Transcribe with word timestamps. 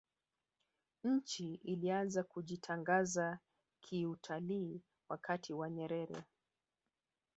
nchi 1.03 1.53
ilianza 1.55 2.23
kujitangaza 2.23 3.39
kiutalii 3.83 4.81
wakati 5.09 5.53
wa 5.53 5.69
nyerere 5.69 6.23